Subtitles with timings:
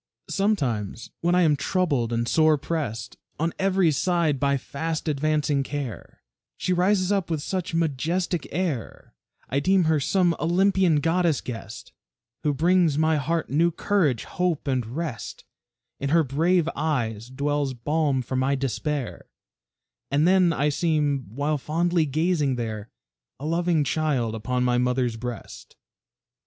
[0.31, 6.23] Sometimes when I am troubled and sore pressed On every side by fast advancing care,
[6.57, 9.13] She rises up with such majestic air,
[9.47, 11.93] I deem her some Olympian goddess guest,
[12.41, 15.45] Who brings my heart new courage, hope, and rest;
[15.99, 19.27] In her brave eyes dwells balm for my despair,
[20.09, 22.89] And then I seem, while fondly gazing there,
[23.39, 25.75] A loving child upon my mother's breast.